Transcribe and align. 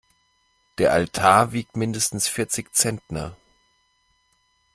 Der 0.79 0.93
Altar 0.93 1.51
wiegt 1.53 1.77
mindestens 1.77 2.27
vierzig 2.27 2.73
Zentner. 2.73 3.35